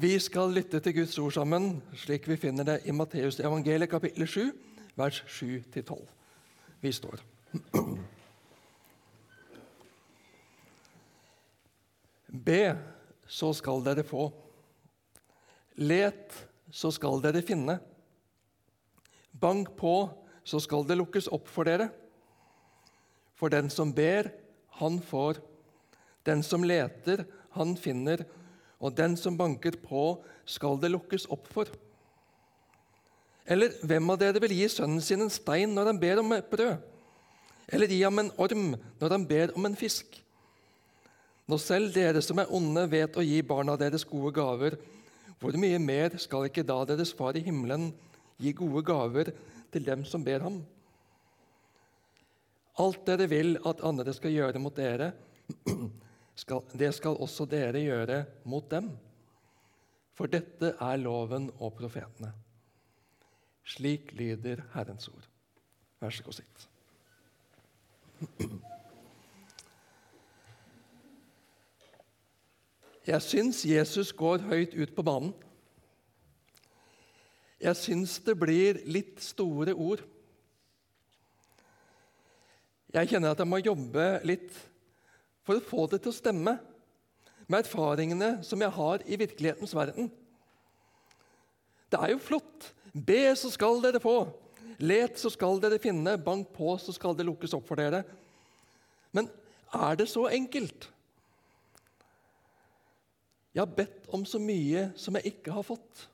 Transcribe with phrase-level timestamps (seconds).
[0.00, 4.24] Vi skal lytte til Guds ord sammen, slik vi finner det i Matteus evangeliet kapittel
[4.24, 4.46] 7,
[4.96, 5.98] vers 7-12.
[6.80, 7.20] Vi står.
[12.48, 12.62] Be,
[13.28, 14.30] så skal dere få.
[15.76, 16.32] Let,
[16.72, 17.76] så skal dere finne.
[19.36, 19.94] Bank på,
[20.48, 21.90] så skal det lukkes opp for dere.
[23.36, 24.32] For den som ber,
[24.80, 25.44] han får.
[26.24, 28.24] Den som leter, han finner.
[28.80, 30.18] Og den som banker på,
[30.48, 31.68] skal det lukkes opp for.
[33.50, 36.48] Eller hvem av dere vil gi sønnen sin en stein når han ber om et
[36.50, 36.78] brød?
[37.70, 40.16] Eller gi ham en orm når han ber om en fisk?
[41.50, 44.76] Når selv dere som er onde, vet å gi barna deres gode gaver,
[45.40, 47.88] hvor mye mer skal ikke da deres far i himmelen
[48.40, 49.32] gi gode gaver
[49.72, 50.60] til dem som ber ham?
[52.80, 55.10] Alt dere vil at andre skal gjøre mot dere,
[56.40, 58.90] skal, det skal også dere gjøre mot dem.
[60.16, 62.32] For dette er loven og profetene.
[63.64, 65.26] Slik lyder Herrens ord.
[66.00, 66.66] Vær så god, sitt.
[73.10, 75.32] Jeg syns Jesus går høyt ut på banen.
[77.60, 80.02] Jeg syns det blir litt store ord.
[82.92, 84.52] Jeg kjenner at jeg må jobbe litt
[85.50, 86.54] for å få det til å stemme
[87.50, 90.10] med erfaringene som jeg har i virkelighetens verden.
[91.90, 92.70] Det er jo flott.
[92.94, 94.20] Be, så skal dere få.
[94.78, 96.14] Let, så skal dere finne.
[96.22, 98.04] Bank på, så skal det lukkes opp for dere.
[99.10, 99.26] Men
[99.74, 100.86] er det så enkelt?
[103.50, 106.06] Jeg har bedt om så mye som jeg ikke har fått.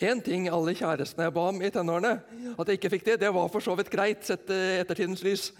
[0.00, 2.16] Én ting alle kjærestene jeg ba om i tenårene,
[2.56, 5.50] at jeg ikke fikk det, det var for så vidt greit sett ettertidens lys.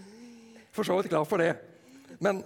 [0.75, 1.53] For så vidt glad for det.
[2.25, 2.41] Men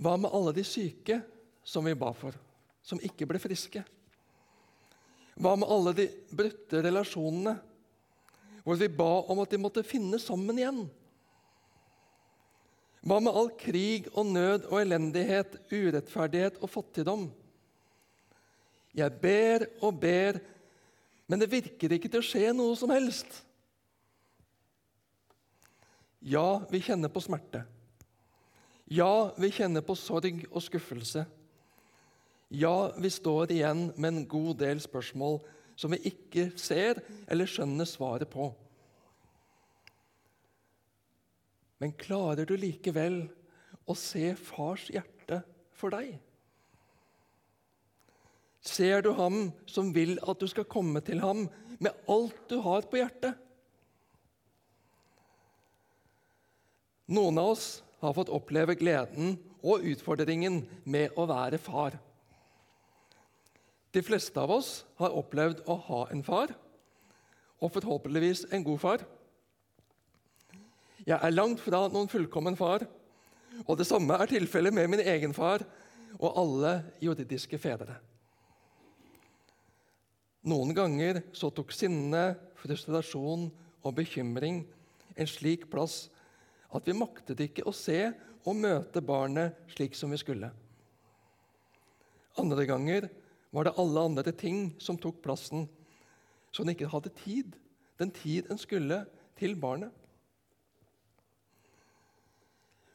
[0.00, 1.20] hva med alle de syke
[1.64, 2.36] som vi ba for,
[2.82, 3.82] som ikke ble friske?
[5.36, 7.54] Hva med alle de brutte relasjonene,
[8.62, 10.82] hvor vi ba om at de måtte finne sammen igjen?
[13.02, 17.26] Hva med all krig og nød og elendighet, urettferdighet og fattigdom?
[18.94, 20.38] Jeg ber og ber,
[21.26, 23.40] men det virker ikke til å skje noe som helst.
[26.22, 27.64] Ja, vi kjenner på smerte.
[28.92, 31.24] Ja, vi kjenner på sorg og skuffelse.
[32.52, 35.38] Ja, vi står igjen med en god del spørsmål
[35.80, 38.50] som vi ikke ser eller skjønner svaret på.
[41.80, 43.22] Men klarer du likevel
[43.88, 45.40] å se fars hjerte
[45.78, 46.18] for deg?
[48.62, 51.46] Ser du ham som vil at du skal komme til ham
[51.82, 53.40] med alt du har på hjertet?
[57.12, 57.66] Noen av oss
[58.02, 61.98] har fått oppleve gleden og utfordringen med å være far.
[63.92, 66.54] De fleste av oss har opplevd å ha en far,
[67.62, 69.04] og forhåpentligvis en god far.
[71.02, 72.86] Jeg er langt fra noen fullkommen far,
[73.66, 75.62] og det samme er tilfellet med min egen far
[76.18, 77.98] og alle juridiske fedre.
[80.48, 83.46] Noen ganger så tok sinne, frustrasjon
[83.82, 84.64] og bekymring
[85.14, 86.08] en slik plass
[86.72, 88.10] at vi maktet ikke å se
[88.42, 90.50] og møte barnet slik som vi skulle.
[92.40, 93.08] Andre ganger
[93.52, 95.66] var det alle andre ting som tok plassen,
[96.52, 97.52] så en ikke hadde tid,
[98.00, 99.04] den tid en skulle,
[99.36, 99.90] til barnet.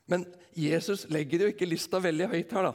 [0.08, 0.24] Men
[0.56, 2.74] Jesus legger jo ikke lista veldig høyt her, da.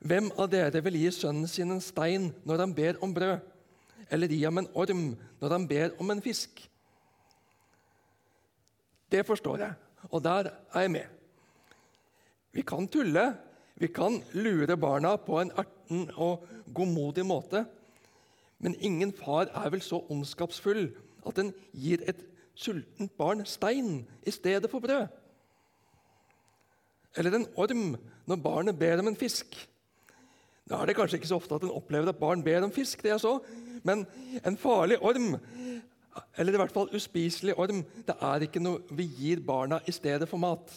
[0.00, 3.44] Hvem av dere vil gi sønnen sin en stein når han ber om brød?
[4.10, 5.04] Eller gi ham en orm
[5.42, 6.64] når han ber om en fisk?
[9.10, 9.72] Det forstår jeg,
[10.10, 11.06] og der er jeg med.
[12.52, 13.36] Vi kan tulle,
[13.76, 17.64] vi kan lure barna på en erten og godmodig måte.
[18.58, 20.90] Men ingen far er vel så ondskapsfull
[21.26, 25.08] at den gir et sultent barn stein i stedet for brød
[27.16, 27.96] eller en orm
[28.28, 29.56] når barnet ber om en fisk.
[30.70, 33.02] Da er det kanskje ikke så ofte at en opplever at barn ber om fisk,
[33.02, 33.38] det jeg så,
[33.82, 34.04] men
[34.46, 35.34] en farlig orm,
[36.36, 40.28] eller i hvert fall uspiselig orm, det er ikke noe vi gir barna i stedet
[40.28, 40.72] for mat.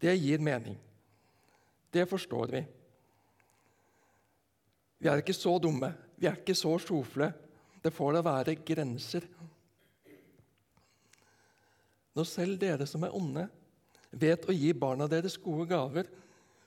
[0.00, 0.78] Det gir mening.
[1.92, 2.62] Det forstår vi.
[4.98, 7.30] Vi er ikke så dumme, vi er ikke så sjofle.
[7.82, 9.26] Det får da være grenser.
[12.18, 13.44] Når selv dere som er onde,
[14.10, 16.08] vet å gi barna deres gode gaver,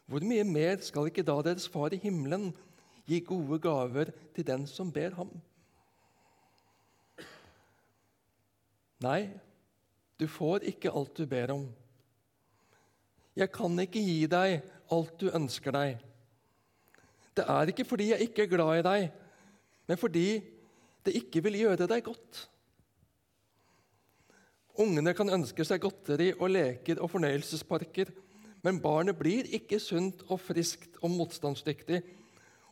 [0.08, 2.52] hvor mye mer skal ikke da deres far i himmelen
[3.10, 5.32] gi gode gaver til den som ber ham?
[9.02, 9.32] Nei,
[10.20, 11.66] du får ikke alt du ber om.
[13.38, 14.60] Jeg kan ikke gi deg
[14.92, 16.02] alt du ønsker deg.
[17.34, 19.06] Det er ikke fordi jeg ikke er glad i deg,
[19.88, 20.28] men fordi
[21.06, 22.46] det ikke vil gjøre deg godt.
[24.82, 28.12] Ungene kan ønske seg godteri og leker og fornøyelsesparker,
[28.62, 32.04] men barnet blir ikke sunt og friskt og motstandsdyktig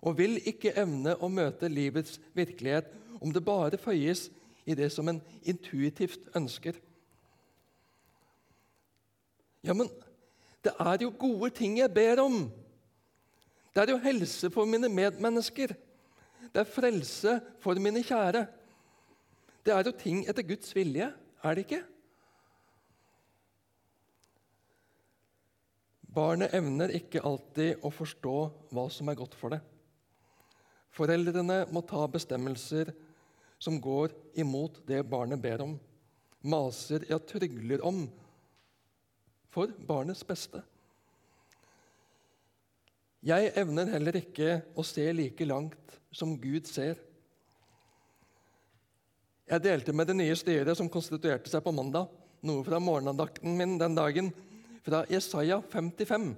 [0.05, 4.27] og vil ikke evne å møte livets virkelighet om det bare føyes
[4.65, 6.77] i det som en intuitivt ønsker.
[9.63, 9.89] Ja, men
[10.63, 12.41] det er jo gode ting jeg ber om.
[13.75, 15.75] Det er jo helse for mine medmennesker.
[16.49, 18.45] Det er frelse for mine kjære.
[19.65, 21.11] Det er jo ting etter Guds vilje,
[21.43, 21.83] er det ikke?
[26.09, 28.37] Barnet evner ikke alltid å forstå
[28.73, 29.59] hva som er godt for det.
[30.95, 32.89] Foreldrene må ta bestemmelser
[33.59, 35.75] som går imot det barnet ber om,
[36.41, 38.05] maser, ja, trygler om,
[39.51, 40.61] for barnets beste.
[43.25, 47.01] Jeg evner heller ikke å se like langt som Gud ser.
[49.49, 52.07] Jeg delte med det nye styret som konstituerte seg på mandag,
[52.45, 54.29] noe fra morgenandakten min den dagen,
[54.85, 56.31] fra Jesaja 55.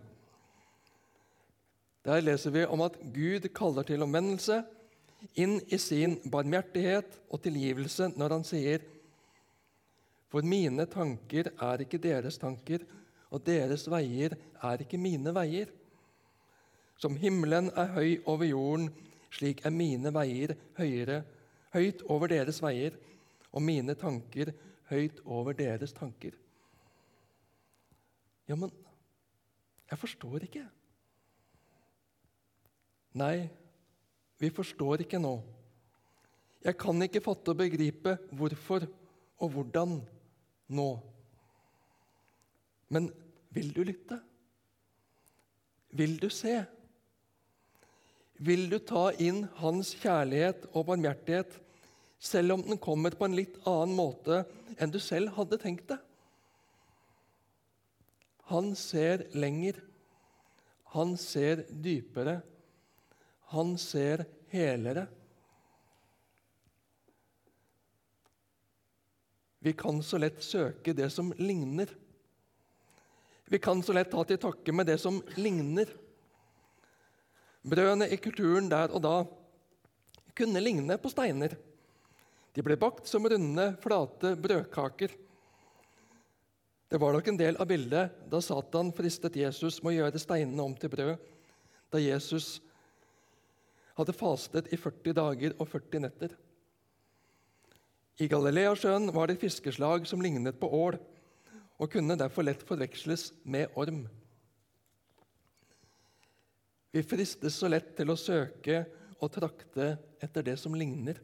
[2.07, 4.63] Der leser vi om at Gud kaller til omvendelse
[5.39, 8.87] inn i sin barmhjertighet og tilgivelse når han sier
[10.31, 12.85] For mine tanker er ikke deres tanker,
[13.31, 15.67] og deres veier er ikke mine veier.
[16.95, 18.87] Som himmelen er høy over jorden,
[19.31, 21.21] slik er mine veier høyere,
[21.75, 22.95] høyt over deres veier,
[23.51, 24.53] og mine tanker
[24.87, 26.35] høyt over deres tanker.
[28.47, 28.71] Ja, men
[29.91, 30.63] jeg forstår ikke.
[33.19, 33.49] Nei,
[34.41, 35.35] vi forstår ikke nå.
[36.61, 38.85] Jeg kan ikke fatte og begripe hvorfor
[39.41, 39.95] og hvordan
[40.73, 40.89] nå.
[42.91, 43.09] Men
[43.53, 44.19] vil du lytte?
[45.91, 46.59] Vil du se?
[48.41, 51.57] Vil du ta inn Hans kjærlighet og barmhjertighet,
[52.21, 54.43] selv om den kommer på en litt annen måte
[54.77, 55.97] enn du selv hadde tenkt det?
[58.51, 59.77] Han ser lenger.
[60.95, 62.41] Han ser dypere.
[63.51, 65.07] Han ser helere.
[69.59, 71.89] Vi kan så lett søke det som ligner.
[73.45, 75.91] Vi kan så lett ta til takke med det som ligner.
[77.61, 79.17] Brødene i kulturen der og da
[80.33, 81.57] kunne ligne på steiner.
[82.55, 85.11] De ble bakt som runde, flate brødkaker.
[86.87, 90.63] Det var nok en del av bildet da Satan fristet Jesus med å gjøre steinene
[90.63, 91.15] om til brød,
[91.91, 92.57] da Jesus
[93.97, 96.35] hadde fastet i 40 dager og 40 netter.
[98.21, 100.97] I Galileasjøen var det fiskeslag som lignet på ål,
[101.81, 104.03] og kunne derfor lett forveksles med orm.
[106.91, 108.83] Vi fristes så lett til å søke
[109.21, 111.17] og trakte etter det som ligner.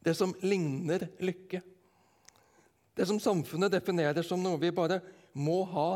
[0.00, 1.62] Det som ligner lykke.
[2.96, 5.00] Det som samfunnet definerer som noe vi bare
[5.32, 5.90] må ha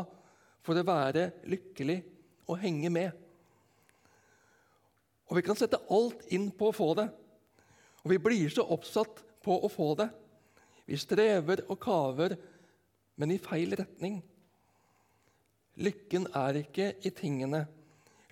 [0.65, 1.99] for å være lykkelig
[2.49, 3.24] og henge med.
[5.29, 7.07] Og vi kan sette alt inn på å få det.
[8.03, 10.09] Og vi blir så oppsatt på å få det.
[10.85, 12.35] Vi strever og kaver,
[13.17, 14.19] men i feil retning.
[15.81, 17.65] Lykken er ikke i tingene.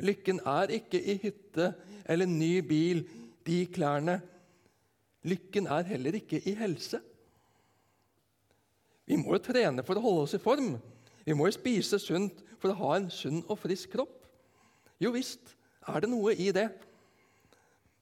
[0.04, 1.74] Lykken er ikke i hytte
[2.10, 3.04] eller ny bil,
[3.44, 4.20] de klærne.
[5.28, 7.00] Lykken er heller ikke i helse.
[9.08, 10.76] Vi må jo trene for å holde oss i form.
[11.26, 14.16] Vi må jo spise sunt for å ha en sunn og frisk kropp.
[15.02, 15.56] Jo visst
[15.88, 16.68] er det noe i det.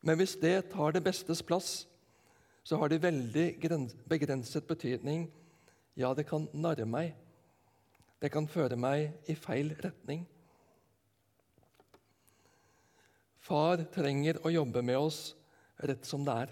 [0.01, 1.85] Men hvis det tar det bestes plass,
[2.63, 3.47] så har det veldig
[4.09, 5.27] begrenset betydning.
[5.97, 7.15] Ja, det kan narre meg.
[8.21, 10.25] Det kan føre meg i feil retning.
[13.41, 15.21] Far trenger å jobbe med oss
[15.81, 16.51] rett som det er.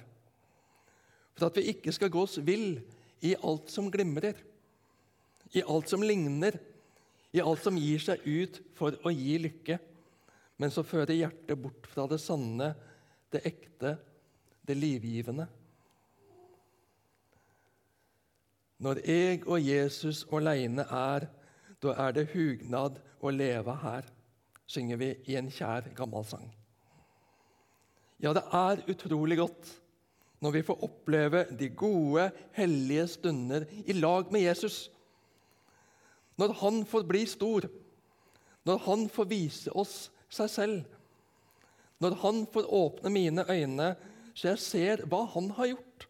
[1.37, 2.81] For at vi ikke skal gå oss vill
[3.25, 4.33] i alt som glimrer,
[5.53, 6.57] i alt som ligner,
[7.33, 9.77] i alt som gir seg ut for å gi lykke,
[10.59, 12.73] men så fører hjertet bort fra det sanne,
[13.31, 13.95] det ekte,
[14.67, 15.47] det livgivende.
[18.79, 21.27] Når jeg og Jesus aleine er,
[21.79, 24.07] da er det hugnad å leve her,
[24.69, 26.47] synger vi i en kjær, gammel sang.
[28.19, 29.71] Ja, det er utrolig godt
[30.43, 34.87] når vi får oppleve de gode, hellige stunder i lag med Jesus.
[36.39, 37.67] Når han får bli stor,
[38.67, 40.83] når han får vise oss seg selv.
[41.99, 43.93] Når han får åpne mine øyne,
[44.33, 46.05] så jeg ser hva han har gjort,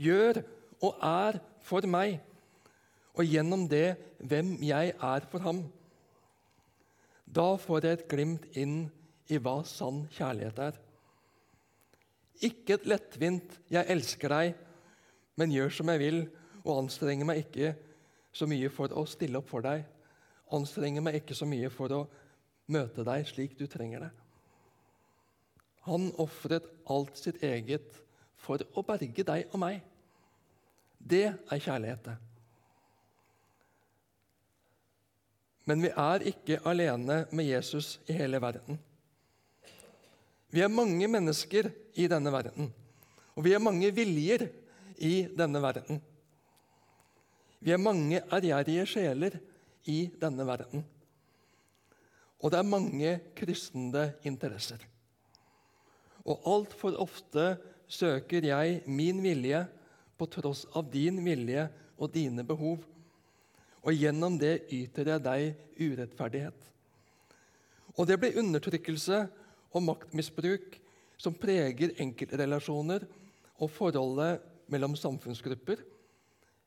[0.00, 0.40] gjør
[0.84, 2.18] og er for meg,
[3.14, 5.60] og gjennom det hvem jeg er for ham.
[7.24, 8.78] Da får jeg et glimt inn
[9.28, 10.80] i hva sann kjærlighet er.
[12.44, 14.54] Ikke et lettvint 'jeg elsker deg',
[15.36, 16.28] men gjør som jeg vil,
[16.64, 17.74] og anstrenger meg ikke
[18.32, 19.84] så mye for å stille opp for deg.
[20.52, 22.06] Anstrenger meg ikke så mye for å
[22.70, 24.12] møte deg slik du trenger det.
[25.84, 27.98] Han ofret alt sitt eget
[28.40, 29.82] for å berge deg og meg.
[30.98, 32.16] Det er kjærlighet, det.
[35.64, 38.78] Men vi er ikke alene med Jesus i hele verden.
[40.52, 42.68] Vi er mange mennesker i denne verden,
[43.34, 44.46] og vi er mange viljer
[45.02, 46.00] i denne verden.
[47.64, 49.38] Vi er mange ærgjerrige sjeler
[49.88, 50.84] i denne verden.
[52.44, 54.82] Og det er mange kristne interesser.
[56.28, 57.54] Og altfor ofte
[57.88, 59.62] søker jeg min vilje
[60.18, 62.84] på tross av din vilje og dine behov.
[63.84, 66.60] Og gjennom det yter jeg deg urettferdighet.
[67.96, 69.24] Og det blir undertrykkelse
[69.74, 70.78] og maktmisbruk
[71.20, 73.04] som preger enkeltrelasjoner
[73.62, 75.80] og forholdet mellom samfunnsgrupper,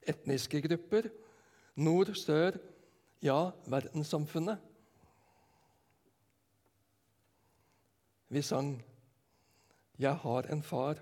[0.07, 1.09] etniske grupper,
[1.75, 2.57] nord, sør,
[3.21, 4.61] ja, verdenssamfunnet.
[8.29, 8.83] Vi sang
[9.99, 11.01] 'Jeg har en far',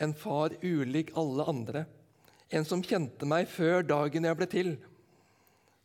[0.00, 1.84] en far ulik alle andre,
[2.50, 4.76] en som kjente meg før dagen jeg ble til.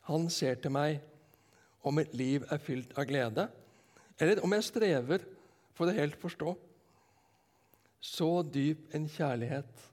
[0.01, 1.01] Han ser til meg
[1.83, 3.47] om mitt liv er fylt av glede,
[4.19, 5.25] eller om jeg strever
[5.73, 6.55] for å helt forstå.
[7.99, 9.89] Så dyp en kjærlighet,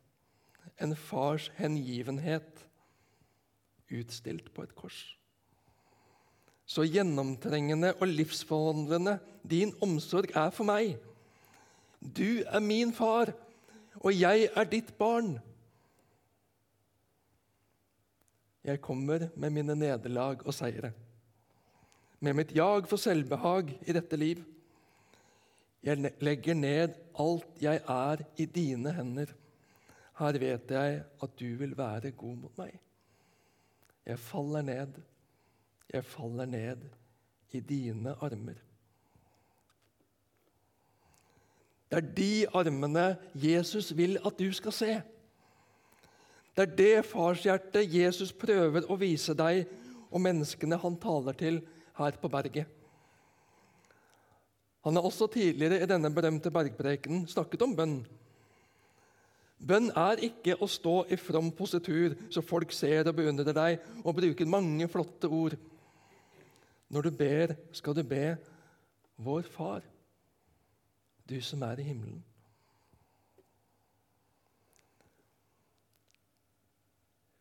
[0.80, 2.66] en fars hengivenhet,
[3.90, 5.19] utstilt på et kors.
[6.70, 9.16] Så gjennomtrengende og livsforvandlende
[9.50, 10.94] din omsorg er for meg.
[11.98, 13.32] Du er min far,
[13.98, 15.34] og jeg er ditt barn.
[18.64, 20.92] Jeg kommer med mine nederlag og seire,
[22.20, 24.44] med mitt jag for selvbehag i dette liv.
[25.82, 29.32] Jeg legger ned alt jeg er, i dine hender.
[30.20, 32.74] Her vet jeg at du vil være god mot meg.
[34.06, 35.00] Jeg faller ned,
[35.92, 36.82] jeg faller ned
[37.52, 38.58] i dine armer.
[41.90, 44.92] Det er de armene Jesus vil at du skal se.
[46.54, 49.64] Det er det farshjertet Jesus prøver å vise deg
[50.10, 51.58] og menneskene han taler til
[51.98, 52.66] her på berget.
[54.86, 57.98] Han har også tidligere i denne berømte bergprekenen snakket om bønn.
[59.60, 64.16] Bønn er ikke å stå i from positur så folk ser og beundrer deg, og
[64.16, 65.58] bruker mange flotte ord.
[66.90, 68.36] Når du ber, skal du be
[69.20, 69.84] Vår Far
[71.30, 72.18] du som er i himmelen.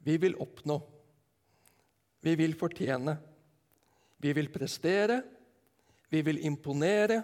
[0.06, 0.78] Vi vil oppnå,
[2.24, 3.16] vi vil fortjene,
[4.22, 5.20] vi vil prestere,
[6.10, 7.20] vi vil imponere.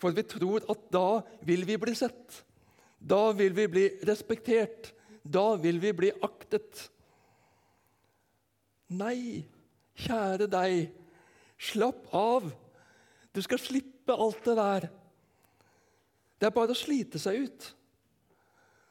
[0.00, 2.40] For vi tror at da vil vi bli sett.
[2.96, 4.94] Da vil vi bli respektert.
[5.24, 6.86] Da vil vi bli aktet.
[8.96, 9.44] Nei,
[10.00, 10.88] kjære deg,
[11.60, 12.48] slapp av.
[13.34, 14.88] Du skal slippe alt det der.
[16.40, 17.68] Det er bare å slite seg ut.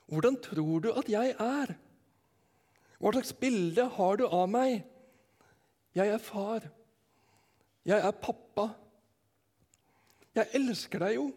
[0.09, 1.73] Hvordan tror du at jeg er?
[2.99, 4.83] Hva slags bilde har du av meg?
[5.97, 6.65] Jeg er far.
[7.88, 8.69] Jeg er pappa.
[10.38, 11.29] Jeg elsker deg jo.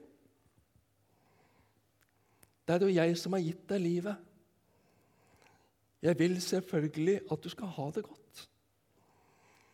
[2.67, 4.29] Det er jo jeg som har gitt deg livet.
[6.03, 8.49] Jeg vil selvfølgelig at du skal ha det godt.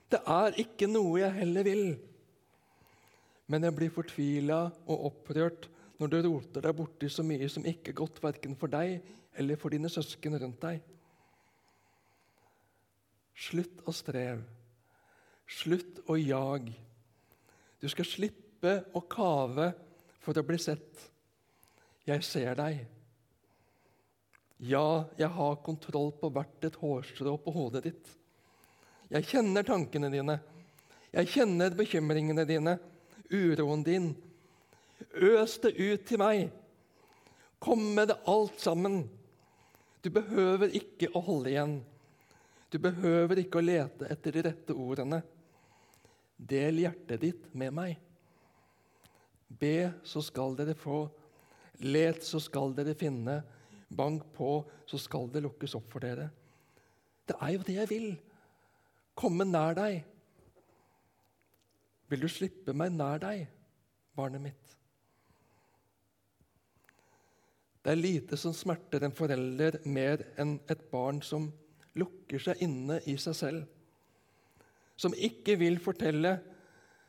[0.08, 1.86] Det er ikke noe jeg heller vil.
[3.48, 7.92] Men jeg blir fortvila og opprørt når du roter deg borti så mye som ikke
[7.92, 8.98] er godt verken for deg
[9.38, 10.82] eller for dine søsken rundt deg.
[13.38, 14.44] Slutt å streve.
[15.48, 16.74] Slutt å jage.
[17.80, 19.70] Du skal slippe å kave
[20.20, 21.04] for å bli sett.
[22.08, 22.82] Jeg ser deg.
[24.58, 28.17] Ja, jeg har kontroll på hvert et hårstrå på hodet ditt.
[29.08, 30.38] Jeg kjenner tankene dine.
[31.12, 32.76] Jeg kjenner bekymringene dine,
[33.32, 34.10] uroen din,
[35.14, 36.48] Øs det ut til meg.
[37.62, 39.04] Kom med det alt sammen.
[40.02, 41.78] Du behøver ikke å holde igjen.
[42.70, 45.22] Du behøver ikke å lete etter de rette ordene.
[46.36, 47.96] Del hjertet ditt med meg.
[49.48, 51.06] Be, så skal dere få.
[51.86, 53.40] Let, så skal dere finne.
[53.88, 56.28] Bank på, så skal det lukkes opp for dere.
[57.26, 58.10] Det er jo det jeg vil.
[59.18, 60.02] Komme nær deg.
[62.08, 63.48] Vil du slippe meg nær deg,
[64.16, 64.74] barnet mitt?
[67.82, 71.48] Det er lite som smerter en forelder mer enn et barn som
[71.98, 73.66] lukker seg inne i seg selv,
[74.98, 76.34] som ikke vil fortelle,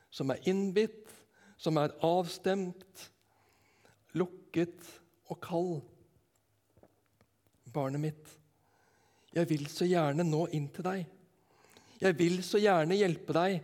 [0.10, 1.12] som er innbitt,
[1.60, 3.06] som er avstemt,
[4.18, 4.88] lukket
[5.30, 5.80] og kald.
[7.74, 8.36] Barnet mitt,
[9.36, 11.19] jeg vil så gjerne nå inn til deg.
[12.00, 13.60] Jeg vil så gjerne hjelpe deg.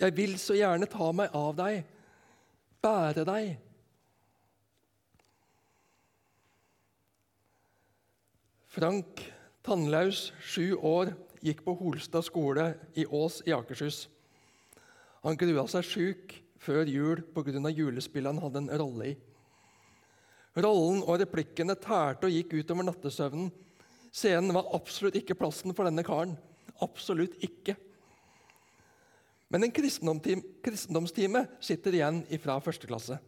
[0.00, 1.82] Jeg vil så gjerne ta meg av deg,
[2.84, 3.50] bære deg.
[8.72, 9.20] Frank
[9.64, 11.12] Tannlaus, sju år,
[11.44, 14.06] gikk på Holstad skole i Ås i Akershus.
[15.22, 17.70] Han grua seg sjuk før jul pga.
[17.70, 19.18] julespillet han hadde en rolle i.
[20.56, 23.52] Rollen og replikkene tærte og gikk utover nattesøvnen.
[24.12, 26.36] Scenen var absolutt ikke plassen for denne karen.
[26.82, 27.76] Absolutt ikke.
[29.52, 33.18] Men en kristendomstime sitter igjen fra første klasse.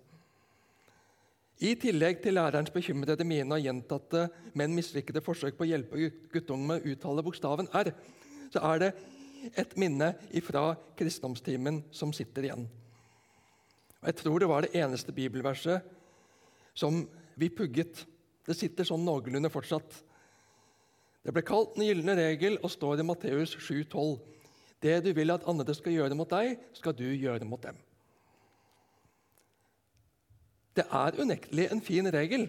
[1.62, 4.26] I tillegg til lærerens bekymrede mine og gjentatte,
[4.58, 7.92] men mislykkede forsøk på å hjelpe guttungen med å uttale bokstaven R,
[8.50, 8.90] så er det
[9.61, 12.66] et minne fra kristendomstimen som sitter igjen.
[14.00, 15.84] Og Jeg tror det var det eneste bibelverset
[16.75, 17.04] som
[17.37, 18.02] vi pugget.
[18.44, 20.00] Det sitter sånn noenlunde fortsatt.
[21.25, 24.19] Det ble kalt den gylne regel og står i Matteus 7,12.
[24.85, 27.78] Det du vil at andre skal gjøre mot deg, skal du gjøre mot dem.
[30.76, 32.49] Det er unektelig en fin regel.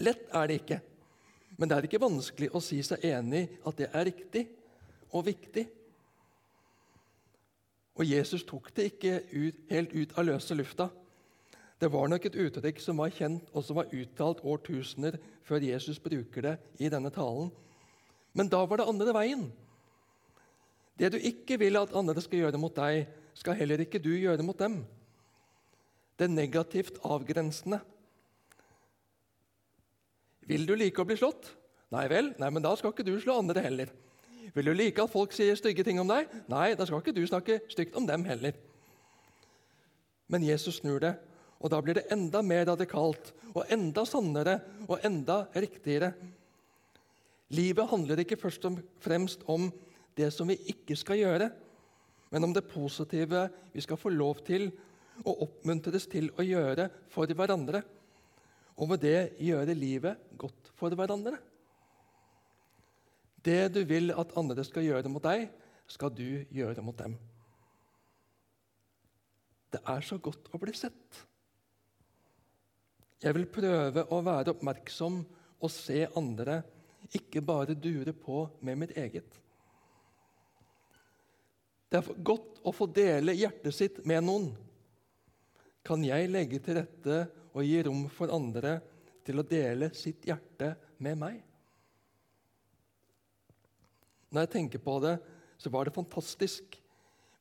[0.00, 0.78] Lett er det ikke,
[1.58, 4.46] men det er ikke vanskelig å si seg enig at det er riktig
[5.10, 5.66] og viktig.
[8.00, 10.88] Og Jesus tok det ikke ut, helt ut av løse lufta.
[11.80, 15.16] Det var nok et uttrykk som var kjent og som var uttalt årtusener
[15.48, 17.48] før Jesus bruker det i denne talen.
[18.36, 19.46] Men da var det andre veien.
[21.00, 24.44] Det du ikke vil at andre skal gjøre mot deg, skal heller ikke du gjøre
[24.44, 24.82] mot dem
[26.20, 27.78] det er negativt avgrensende.
[30.44, 31.54] Vil du like å bli slått?
[31.94, 33.88] Nei vel, nei, men da skal ikke du slå andre heller.
[34.52, 36.28] Vil du like at folk sier stygge ting om deg?
[36.52, 38.52] Nei, da skal ikke du snakke stygt om dem heller.
[40.28, 41.14] Men Jesus snur det,
[41.60, 44.56] og da blir det enda mer radikalt og enda sannere
[44.86, 46.14] og enda riktigere.
[47.52, 49.68] Livet handler ikke først og fremst om
[50.16, 51.50] det som vi ikke skal gjøre,
[52.30, 54.70] men om det positive vi skal få lov til
[55.26, 57.82] og oppmuntres til å gjøre for hverandre,
[58.80, 61.36] og med det gjøre livet godt for hverandre.
[63.44, 65.48] Det du vil at andre skal gjøre mot deg,
[65.90, 67.16] skal du gjøre mot dem.
[69.70, 71.20] Det er så godt å bli sett.
[73.20, 75.20] Jeg vil prøve å være oppmerksom
[75.60, 76.62] og se andre,
[77.16, 79.36] ikke bare dure på med mitt eget.
[81.90, 84.50] Det er godt å få dele hjertet sitt med noen
[85.86, 88.76] kan jeg legge til rette og gi rom for andre
[89.26, 91.40] til å dele sitt hjerte med meg.
[94.30, 95.16] Når jeg tenker på det,
[95.58, 96.76] så var det fantastisk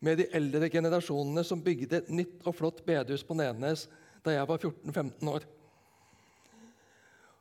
[0.03, 3.85] med de eldre generasjonene som bygde et nytt og flott bedehus på Nenes
[4.23, 5.45] da jeg var 14-15 år.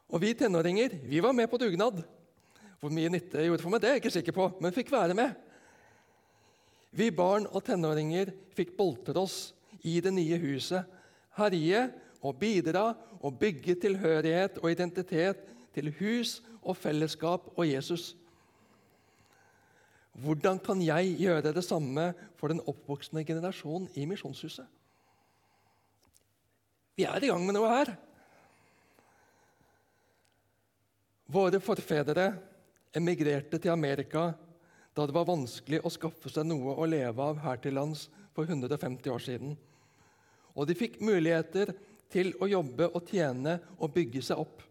[0.09, 2.01] Og vi tenåringer vi var med på dugnad.
[2.81, 5.16] Hvor mye nytte gjorde for meg, det er jeg ikke sikker på, men fikk være
[5.18, 5.35] med.
[6.94, 9.51] Vi barn og tenåringer fikk boltre oss
[9.87, 10.87] i det nye huset,
[11.38, 11.88] herje
[12.23, 15.42] og bidra og bygge tilhørighet og identitet
[15.75, 18.14] til hus og fellesskap og Jesus.
[20.18, 24.66] Hvordan kan jeg gjøre det samme for den oppvoksende generasjon i Misjonshuset?
[26.99, 27.92] Vi er i gang med noe her.
[31.28, 32.30] Våre forfedre
[32.96, 34.30] emigrerte til Amerika
[34.96, 38.48] da det var vanskelig å skaffe seg noe å leve av her til lands for
[38.48, 39.58] 150 år siden
[40.58, 41.70] og de fikk muligheter
[42.10, 44.64] til å jobbe og tjene og bygge seg opp.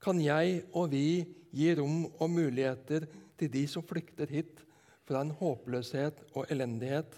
[0.00, 4.62] Kan jeg og vi gi rom og muligheter til de som flykter hit
[5.08, 7.10] fra en håpløshet og elendighet,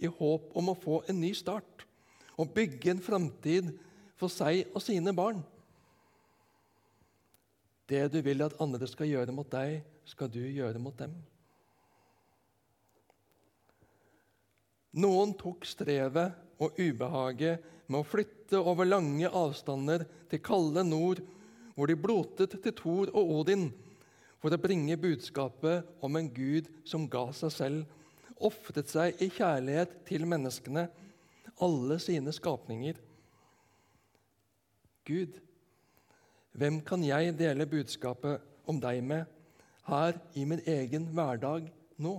[0.00, 1.84] i håp om å få en ny start
[2.40, 3.66] og bygge en framtid
[4.16, 5.42] for seg og sine barn?
[7.90, 11.14] Det du vil at andre skal gjøre mot deg, skal du gjøre mot dem.
[15.02, 21.22] Noen tok strevet og ubehaget med å flytte over lange avstander til kalde nord,
[21.74, 23.70] hvor de blotet til Thor og Odin
[24.40, 27.84] for å bringe budskapet om en Gud som ga seg selv,
[28.40, 30.86] ofret seg i kjærlighet til menneskene,
[31.60, 32.96] alle sine skapninger.
[35.06, 35.36] Gud,
[36.58, 39.28] hvem kan jeg dele budskapet om deg med
[39.86, 41.70] her i min egen hverdag
[42.02, 42.16] nå?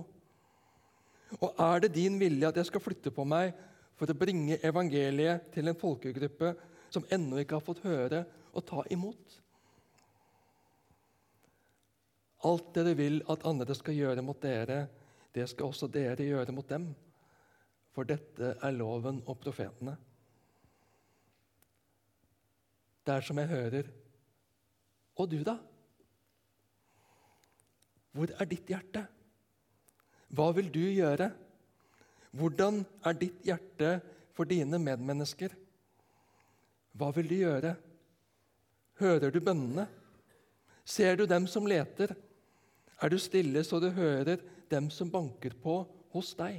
[1.40, 3.52] Og er det din vilje at jeg skal flytte på meg
[3.96, 6.54] for å bringe evangeliet til en folkegruppe
[6.92, 9.38] som ennå ikke har fått høre og ta imot?
[12.48, 14.86] Alt dere vil at andre skal gjøre mot dere,
[15.32, 16.92] det skal også dere gjøre mot dem.
[17.92, 19.92] for dette er loven og profetene.
[23.04, 23.90] Det er som jeg hører
[25.22, 25.54] Og du, da?
[28.12, 29.04] Hvor er ditt hjerte?
[30.32, 31.28] Hva vil du gjøre?
[32.32, 33.92] Hvordan er ditt hjerte
[34.34, 35.54] for dine medmennesker?
[36.98, 37.74] Hva vil du gjøre?
[39.00, 39.86] Hører du bønnene?
[40.84, 42.16] Ser du dem som leter?
[43.02, 45.76] Er du stille så du hører dem som banker på
[46.14, 46.58] hos deg?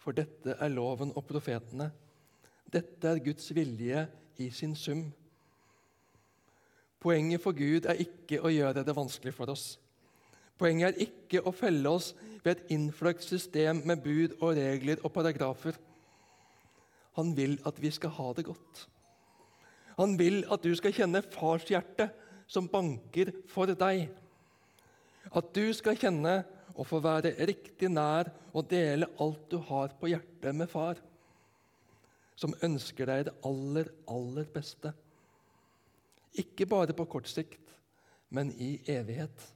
[0.00, 1.90] For dette er loven og profetene.
[2.70, 4.04] Dette er Guds vilje
[4.40, 5.08] i sin sum.
[7.00, 9.78] Poenget for Gud er ikke å gjøre det vanskelig for oss.
[10.60, 12.12] Poenget er ikke å felle oss
[12.44, 15.78] ved et innfløkt system med bud og regler og paragrafer.
[17.16, 18.84] Han vil at vi skal ha det godt.
[19.96, 22.10] Han vil at du skal kjenne fars hjerte
[22.50, 24.08] som banker for deg.
[25.32, 26.42] At du skal kjenne
[26.74, 31.00] og få være riktig nær og dele alt du har på hjertet med far,
[32.36, 34.92] som ønsker deg det aller, aller beste.
[36.38, 37.62] Ikke bare på kort sikt,
[38.30, 39.46] men i evighet.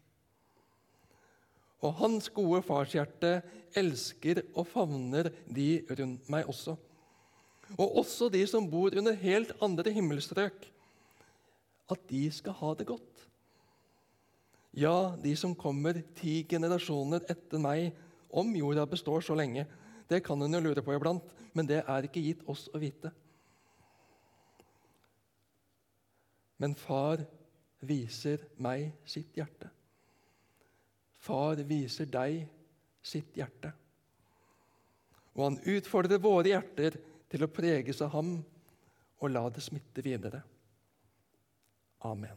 [1.85, 3.37] Og hans gode farshjerte
[3.77, 6.77] elsker og favner de rundt meg også.
[7.77, 10.67] Og også de som bor under helt andre himmelstrøk.
[11.91, 13.27] At de skal ha det godt.
[14.75, 17.93] Ja, de som kommer ti generasjoner etter meg,
[18.35, 19.69] om jorda består så lenge.
[20.11, 21.23] Det kan hun jo lure på iblant,
[21.55, 23.13] men det er ikke gitt oss å vite.
[26.63, 27.25] Men far
[27.85, 29.71] viser meg sitt hjerte.
[31.25, 32.45] Far viser deg
[33.05, 33.73] sitt hjerte.
[35.35, 36.97] Og han utfordrer våre hjerter
[37.31, 38.37] til å preges av ham
[39.19, 40.43] og la det smitte videre.
[42.05, 42.31] Amen.